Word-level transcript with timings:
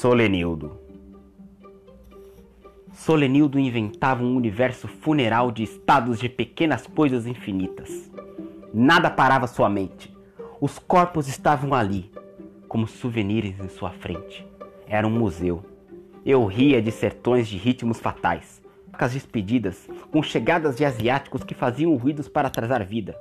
Solenildo. 0.00 0.78
Solenildo 2.90 3.58
inventava 3.58 4.22
um 4.22 4.34
universo 4.34 4.88
funeral 4.88 5.52
de 5.52 5.62
estados 5.62 6.18
de 6.18 6.26
pequenas 6.26 6.86
coisas 6.86 7.26
infinitas. 7.26 8.10
Nada 8.72 9.10
parava 9.10 9.46
sua 9.46 9.68
mente. 9.68 10.10
Os 10.58 10.78
corpos 10.78 11.28
estavam 11.28 11.74
ali, 11.74 12.10
como 12.66 12.86
souvenirs 12.86 13.60
em 13.60 13.68
sua 13.68 13.90
frente. 13.90 14.48
Era 14.86 15.06
um 15.06 15.10
museu. 15.10 15.62
Eu 16.24 16.46
ria 16.46 16.80
de 16.80 16.90
sertões 16.90 17.46
de 17.46 17.58
ritmos 17.58 18.00
fatais, 18.00 18.62
as 18.94 19.12
despedidas, 19.12 19.86
com 20.10 20.22
chegadas 20.22 20.76
de 20.76 20.84
asiáticos 20.86 21.44
que 21.44 21.52
faziam 21.52 21.94
ruídos 21.94 22.26
para 22.26 22.48
atrasar 22.48 22.86
vida. 22.86 23.14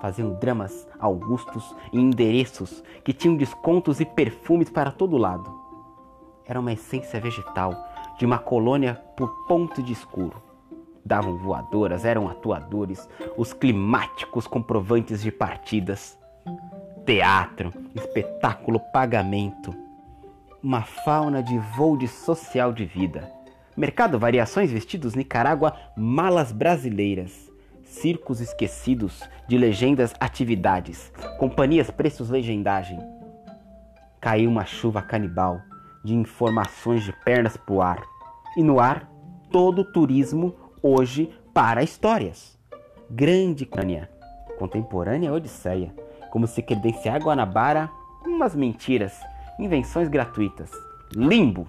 Faziam 0.00 0.32
dramas 0.40 0.88
augustos 0.98 1.76
e 1.92 2.00
endereços 2.00 2.82
que 3.04 3.12
tinham 3.12 3.36
descontos 3.36 4.00
e 4.00 4.06
perfumes 4.06 4.70
para 4.70 4.90
todo 4.90 5.18
lado. 5.18 5.63
Era 6.46 6.60
uma 6.60 6.72
essência 6.72 7.18
vegetal 7.18 7.74
de 8.18 8.26
uma 8.26 8.38
colônia 8.38 8.94
por 9.16 9.46
ponto 9.46 9.82
de 9.82 9.92
escuro. 9.92 10.42
Davam 11.04 11.38
voadoras, 11.38 12.04
eram 12.04 12.28
atuadores, 12.28 13.08
os 13.36 13.52
climáticos 13.52 14.46
comprovantes 14.46 15.22
de 15.22 15.30
partidas. 15.30 16.18
Teatro, 17.06 17.72
espetáculo, 17.94 18.78
pagamento. 18.92 19.74
Uma 20.62 20.82
fauna 20.82 21.42
de 21.42 21.58
voo 21.76 21.96
de 21.96 22.08
social 22.08 22.72
de 22.72 22.84
vida. 22.84 23.30
Mercado 23.76 24.18
Variações 24.18 24.70
Vestidos 24.70 25.14
Nicarágua, 25.14 25.74
malas 25.96 26.52
brasileiras. 26.52 27.50
Circos 27.82 28.40
esquecidos 28.40 29.28
de 29.46 29.58
legendas 29.58 30.14
atividades. 30.20 31.12
Companhias 31.38 31.90
preços 31.90 32.30
legendagem. 32.30 32.98
Caiu 34.20 34.50
uma 34.50 34.64
chuva 34.64 35.02
canibal 35.02 35.60
de 36.04 36.14
informações 36.14 37.02
de 37.02 37.12
pernas 37.24 37.56
pro 37.56 37.80
ar. 37.80 38.02
E 38.56 38.62
no 38.62 38.78
ar, 38.78 39.10
todo 39.50 39.80
o 39.80 39.92
turismo 39.92 40.54
hoje 40.82 41.30
para 41.52 41.82
histórias. 41.82 42.58
Grande 43.10 43.64
crânia, 43.64 44.10
contemporânea 44.58 45.32
odisseia, 45.32 45.94
como 46.30 46.46
se 46.46 46.62
credenciar 46.62 47.22
Guanabara, 47.22 47.90
umas 48.24 48.54
mentiras, 48.54 49.18
invenções 49.58 50.08
gratuitas. 50.08 50.70
Limbo. 51.14 51.68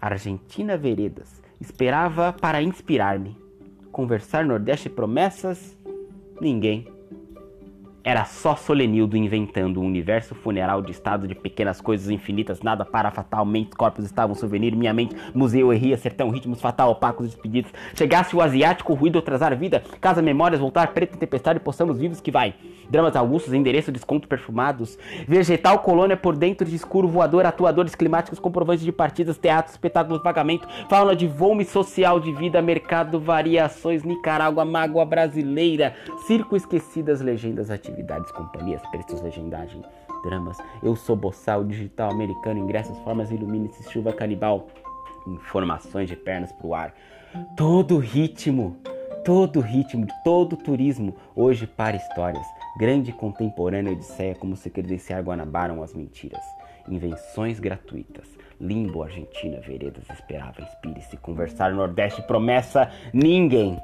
Argentina 0.00 0.76
Veredas, 0.76 1.42
esperava 1.60 2.32
para 2.32 2.62
inspirar-me. 2.62 3.36
Conversar 3.90 4.44
Nordeste 4.44 4.88
promessas? 4.88 5.76
Ninguém. 6.40 6.97
Era 8.08 8.24
só 8.24 8.56
Solenildo 8.56 9.18
inventando 9.18 9.82
um 9.82 9.84
universo 9.84 10.34
funeral 10.34 10.80
de 10.80 10.92
estado 10.92 11.28
de 11.28 11.34
pequenas 11.34 11.78
coisas 11.78 12.08
infinitas, 12.08 12.62
nada 12.62 12.82
para 12.82 13.10
fatalmente, 13.10 13.76
corpos 13.76 14.02
estavam 14.02 14.34
souvenir, 14.34 14.74
minha 14.74 14.94
mente, 14.94 15.14
museu 15.34 15.74
erria, 15.74 15.94
sertão, 15.98 16.30
ritmos 16.30 16.58
fatal, 16.58 16.90
opacos 16.90 17.26
despedidos. 17.26 17.70
Chegasse 17.94 18.34
o 18.34 18.40
asiático, 18.40 18.94
ruído 18.94 19.18
atrasar 19.18 19.52
a 19.52 19.56
vida, 19.56 19.82
casa 20.00 20.22
memórias, 20.22 20.58
voltar 20.58 20.94
preta 20.94 21.18
tempestade, 21.18 21.60
possamos 21.60 21.98
vivos 21.98 22.18
que 22.18 22.30
vai. 22.30 22.54
Dramas 22.88 23.14
augustos, 23.14 23.52
endereço, 23.52 23.92
desconto 23.92 24.26
perfumados, 24.26 24.98
vegetal, 25.28 25.80
colônia 25.80 26.16
por 26.16 26.34
dentro 26.34 26.66
de 26.66 26.74
escuro, 26.74 27.06
voador, 27.06 27.44
atuadores 27.44 27.94
climáticos, 27.94 28.38
comprovantes 28.38 28.86
de 28.86 28.90
partidas, 28.90 29.36
teatro, 29.36 29.70
espetáculos, 29.70 30.22
pagamento, 30.22 30.66
fauna 30.88 31.14
de 31.14 31.26
volume 31.26 31.66
social 31.66 32.18
de 32.18 32.32
vida, 32.32 32.62
mercado, 32.62 33.20
variações, 33.20 34.02
Nicarágua, 34.02 34.64
mágoa 34.64 35.04
brasileira, 35.04 35.94
circo 36.26 36.56
esquecidas, 36.56 37.20
legendas, 37.20 37.70
atividades, 37.98 38.30
companhias, 38.30 38.82
preços, 38.90 39.20
legendagem, 39.20 39.82
dramas, 40.22 40.58
eu 40.82 40.94
sou 40.94 41.16
boçal, 41.16 41.64
digital, 41.64 42.10
americano, 42.10 42.60
ingressos, 42.60 42.96
formas, 42.98 43.30
ilumine-se, 43.30 43.90
chuva 43.90 44.12
canibal, 44.12 44.68
informações 45.26 46.08
de 46.08 46.16
pernas 46.16 46.52
pro 46.52 46.74
ar, 46.74 46.94
todo 47.56 47.98
ritmo, 47.98 48.76
todo 49.24 49.60
ritmo, 49.60 50.06
todo 50.24 50.56
turismo, 50.56 51.14
hoje 51.34 51.66
para 51.66 51.96
histórias. 51.96 52.46
Grande 52.78 53.12
contemporânea 53.12 53.92
odisseia 53.92 54.34
como 54.36 54.56
se 54.56 54.70
credenciar 54.70 55.22
Guanabaram 55.22 55.82
as 55.82 55.92
mentiras. 55.92 56.42
Invenções 56.88 57.58
gratuitas. 57.58 58.28
Limbo, 58.60 59.02
Argentina, 59.02 59.60
veredas, 59.60 60.08
esperava, 60.10 60.62
inspire-se, 60.62 61.16
conversar 61.18 61.72
Nordeste, 61.72 62.22
promessa, 62.22 62.90
ninguém. 63.12 63.78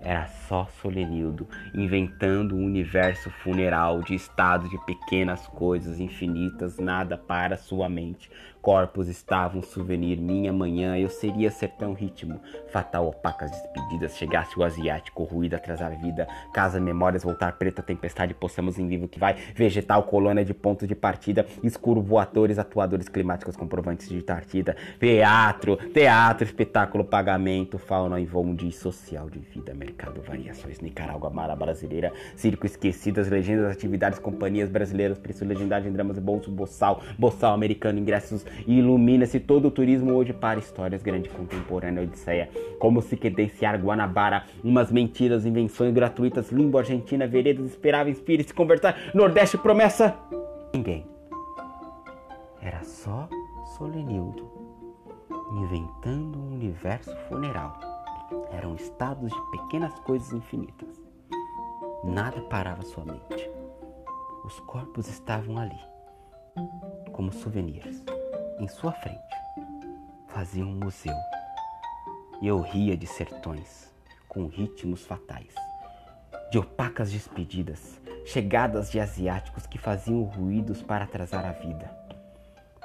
Era 0.00 0.26
só 0.26 0.66
Solenildo 0.80 1.48
inventando 1.74 2.54
um 2.54 2.64
universo 2.64 3.30
funeral 3.30 4.02
de 4.02 4.14
estado 4.14 4.68
de 4.68 4.78
pequenas 4.84 5.46
coisas 5.48 5.98
infinitas, 5.98 6.78
nada 6.78 7.16
para 7.16 7.56
sua 7.56 7.88
mente. 7.88 8.30
Corpos 8.66 9.06
estavam 9.06 9.62
souvenir, 9.62 10.20
minha 10.20 10.52
manhã, 10.52 10.98
eu 10.98 11.08
seria 11.08 11.52
sertão 11.52 11.92
ritmo. 11.92 12.40
Fatal, 12.66 13.06
opacas 13.06 13.48
despedidas, 13.52 14.16
chegasse 14.16 14.58
o 14.58 14.64
asiático, 14.64 15.22
ruído 15.22 15.54
atrasar 15.54 15.96
vida. 15.96 16.26
Casa, 16.52 16.80
memórias, 16.80 17.22
voltar 17.22 17.52
preta, 17.52 17.80
tempestade, 17.80 18.34
possamos 18.34 18.76
em 18.76 18.88
vivo 18.88 19.06
que 19.06 19.20
vai. 19.20 19.36
Vegetal, 19.54 20.02
colônia 20.02 20.44
de 20.44 20.52
ponto 20.52 20.84
de 20.84 20.96
partida. 20.96 21.46
Escuro, 21.62 22.02
voadores, 22.02 22.58
atuadores 22.58 23.08
climáticos, 23.08 23.54
comprovantes 23.54 24.08
de 24.08 24.20
partida. 24.20 24.76
Teatro, 24.98 25.76
teatro, 25.76 26.44
espetáculo, 26.44 27.04
pagamento, 27.04 27.78
fauna 27.78 28.20
em 28.20 28.24
voo 28.24 28.52
de 28.52 28.72
social 28.72 29.30
de 29.30 29.38
vida. 29.38 29.74
Mercado, 29.74 30.20
variações, 30.22 30.80
Nicarágua, 30.80 31.30
Mara 31.30 31.54
Brasileira. 31.54 32.12
Circo, 32.34 32.66
esquecidas, 32.66 33.28
legendas, 33.28 33.70
atividades, 33.70 34.18
companhias 34.18 34.68
brasileiras, 34.68 35.20
preço, 35.20 35.44
legendagem, 35.44 35.92
dramas, 35.92 36.18
bolso, 36.18 36.50
boçal, 36.50 37.00
boçal 37.16 37.54
americano, 37.54 38.00
ingressos 38.00 38.44
ilumina-se 38.66 39.40
todo 39.40 39.68
o 39.68 39.70
turismo 39.70 40.14
hoje 40.14 40.32
para 40.32 40.58
histórias 40.58 41.02
grande 41.02 41.28
contemporânea 41.28 42.02
odisseia, 42.02 42.48
como 42.78 43.02
se 43.02 43.16
credenciar 43.16 43.80
Guanabara, 43.80 44.44
umas 44.62 44.90
mentiras, 44.90 45.46
invenções 45.46 45.92
gratuitas, 45.92 46.50
limbo 46.50 46.78
Argentina, 46.78 47.26
veredas, 47.26 47.66
esperava, 47.66 48.10
inspire-se, 48.10 48.54
conversar, 48.54 48.96
Nordeste, 49.14 49.58
promessa, 49.58 50.16
ninguém. 50.72 51.06
Era 52.60 52.82
só 52.82 53.28
Solenildo, 53.76 54.50
inventando 55.52 56.38
um 56.38 56.54
universo 56.54 57.14
funeral. 57.28 57.78
Eram 58.52 58.74
estados 58.74 59.30
de 59.30 59.50
pequenas 59.50 59.98
coisas 60.00 60.32
infinitas. 60.32 61.00
Nada 62.02 62.40
parava 62.42 62.82
sua 62.82 63.04
mente. 63.04 63.50
Os 64.44 64.58
corpos 64.60 65.08
estavam 65.08 65.58
ali, 65.58 65.78
como 67.12 67.32
souvenirs 67.32 68.04
em 68.58 68.68
sua 68.68 68.92
frente 68.92 69.20
fazia 70.28 70.64
um 70.64 70.74
museu. 70.74 71.16
E 72.40 72.46
eu 72.46 72.60
ria 72.60 72.96
de 72.96 73.06
sertões 73.06 73.92
com 74.28 74.46
ritmos 74.46 75.04
fatais, 75.06 75.54
de 76.50 76.58
opacas 76.58 77.10
despedidas, 77.10 78.00
chegadas 78.24 78.90
de 78.90 79.00
asiáticos 79.00 79.66
que 79.66 79.78
faziam 79.78 80.22
ruídos 80.22 80.82
para 80.82 81.04
atrasar 81.04 81.44
a 81.46 81.52
vida. 81.52 81.90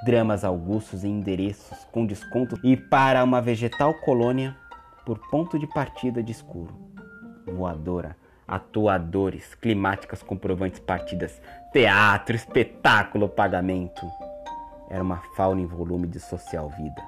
Dramas 0.05 0.43
augustos 0.43 1.03
em 1.03 1.11
endereços 1.11 1.77
com 1.91 2.05
desconto 2.05 2.57
e 2.63 2.75
para 2.75 3.23
uma 3.23 3.41
vegetal 3.41 3.93
colônia 3.95 4.55
por 5.05 5.19
ponto 5.29 5.59
de 5.59 5.67
partida 5.67 6.23
de 6.23 6.31
escuro. 6.31 6.73
Voadora, 7.45 8.15
atuadores, 8.47 9.53
climáticas 9.55 10.23
comprovantes 10.23 10.79
partidas, 10.79 11.41
teatro, 11.73 12.35
espetáculo, 12.35 13.27
pagamento 13.27 14.05
era 14.91 15.01
uma 15.01 15.17
fauna 15.37 15.61
em 15.61 15.65
volume 15.65 16.05
de 16.05 16.19
social 16.19 16.69
vida. 16.69 17.01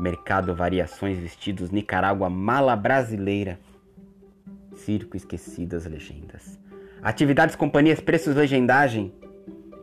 Mercado 0.00 0.54
variações 0.54 1.18
vestidos 1.18 1.70
Nicarágua 1.70 2.30
mala 2.30 2.74
brasileira. 2.74 3.60
Circo 4.74 5.18
esquecidas 5.18 5.84
legendas. 5.84 6.58
Atividades, 7.02 7.54
companhias, 7.54 8.00
preços, 8.00 8.34
legendagem. 8.34 9.12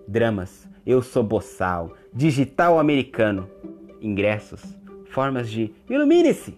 Dramas, 0.08 0.68
eu 0.84 1.04
sou 1.04 1.24
boçal, 1.24 1.96
digital 2.12 2.80
americano. 2.80 3.48
Ingressos, 4.02 4.76
formas 5.12 5.48
de 5.48 5.72
ilumine-se. 5.88 6.58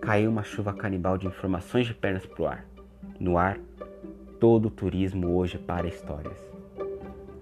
Caiu 0.00 0.30
uma 0.30 0.42
chuva 0.42 0.72
canibal 0.72 1.18
de 1.18 1.26
informações 1.26 1.86
de 1.86 1.92
pernas 1.92 2.24
pro 2.24 2.46
ar. 2.46 2.64
No 3.20 3.36
ar, 3.36 3.58
todo 4.40 4.66
o 4.66 4.70
turismo 4.70 5.36
hoje 5.36 5.58
para 5.58 5.86
histórias. 5.86 6.38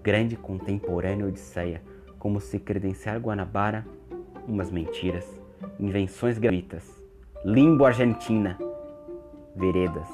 Grande 0.02 0.34
contemporânea 0.34 1.26
odisseia 1.26 1.80
como 2.20 2.38
se 2.38 2.61
credenciar 2.61 3.19
Guanabara, 3.19 3.84
umas 4.46 4.70
mentiras, 4.70 5.26
invenções 5.81 6.38
gratuitas, 6.38 7.02
limbo 7.44 7.84
Argentina, 7.84 8.56
veredas, 9.56 10.08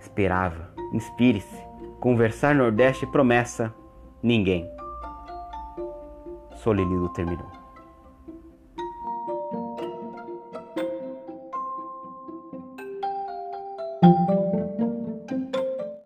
esperava, 0.00 0.68
inspire-se, 0.92 1.62
conversar 2.00 2.54
Nordeste 2.54 3.06
promessa, 3.06 3.72
ninguém. 4.22 4.68
Solenildo 6.56 7.08
terminou. 7.10 7.67